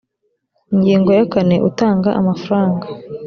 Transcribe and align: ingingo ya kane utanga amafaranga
ingingo 0.73 1.09
ya 1.17 1.25
kane 1.33 1.55
utanga 1.69 2.09
amafaranga 2.19 2.85